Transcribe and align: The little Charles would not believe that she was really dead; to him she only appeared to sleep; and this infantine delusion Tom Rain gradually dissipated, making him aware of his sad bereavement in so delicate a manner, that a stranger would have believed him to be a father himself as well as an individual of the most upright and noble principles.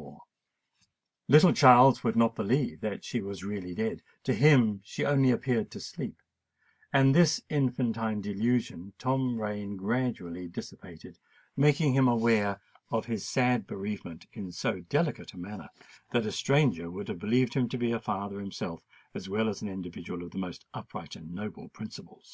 The 0.00 0.14
little 1.28 1.52
Charles 1.52 2.02
would 2.02 2.16
not 2.16 2.34
believe 2.34 2.80
that 2.80 3.04
she 3.04 3.20
was 3.20 3.44
really 3.44 3.74
dead; 3.74 4.00
to 4.24 4.32
him 4.32 4.80
she 4.82 5.04
only 5.04 5.30
appeared 5.30 5.70
to 5.72 5.78
sleep; 5.80 6.22
and 6.90 7.14
this 7.14 7.42
infantine 7.50 8.22
delusion 8.22 8.94
Tom 8.98 9.38
Rain 9.38 9.76
gradually 9.76 10.48
dissipated, 10.48 11.18
making 11.54 11.92
him 11.92 12.08
aware 12.08 12.62
of 12.90 13.04
his 13.04 13.28
sad 13.28 13.66
bereavement 13.66 14.26
in 14.32 14.52
so 14.52 14.80
delicate 14.80 15.34
a 15.34 15.38
manner, 15.38 15.68
that 16.12 16.24
a 16.24 16.32
stranger 16.32 16.90
would 16.90 17.08
have 17.08 17.18
believed 17.18 17.52
him 17.52 17.68
to 17.68 17.76
be 17.76 17.92
a 17.92 18.00
father 18.00 18.40
himself 18.40 18.86
as 19.12 19.28
well 19.28 19.50
as 19.50 19.60
an 19.60 19.68
individual 19.68 20.22
of 20.24 20.30
the 20.30 20.38
most 20.38 20.64
upright 20.72 21.14
and 21.14 21.34
noble 21.34 21.68
principles. 21.68 22.28